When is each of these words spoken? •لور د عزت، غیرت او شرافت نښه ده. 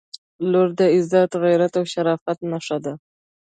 •لور 0.51 0.69
د 0.79 0.81
عزت، 0.95 1.31
غیرت 1.43 1.73
او 1.79 1.83
شرافت 1.93 2.37
نښه 2.51 2.77
ده. 2.85 2.93